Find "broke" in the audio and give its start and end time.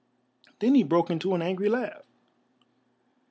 0.81-1.11